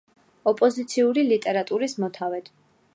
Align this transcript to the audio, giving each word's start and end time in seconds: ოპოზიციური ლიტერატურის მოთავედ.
ოპოზიციური 0.51 1.27
ლიტერატურის 1.29 1.97
მოთავედ. 2.05 2.55